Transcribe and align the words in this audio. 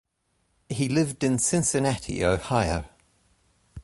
He 0.67 0.89
lived 0.89 1.23
in 1.23 1.37
Cincinnati, 1.37 2.25
Ohio. 2.25 2.85